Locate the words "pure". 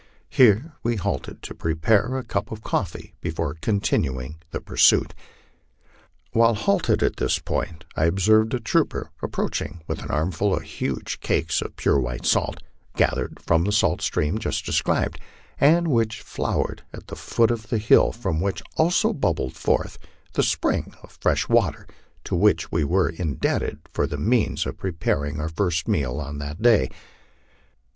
11.75-11.99